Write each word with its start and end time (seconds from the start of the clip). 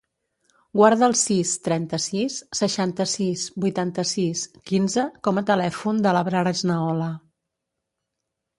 Guarda 0.79 1.03
el 1.07 1.11
sis, 1.19 1.51
trenta-sis, 1.67 2.37
seixanta-sis, 2.61 3.43
vuitanta-sis, 3.67 4.47
quinze 4.71 5.07
com 5.29 5.41
a 5.43 5.47
telèfon 5.53 6.03
de 6.07 6.17
l'Abrar 6.19 6.45
Esnaola. 6.57 7.15